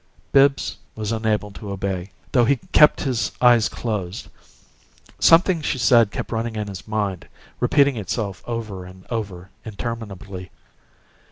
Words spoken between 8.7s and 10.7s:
and over interminably.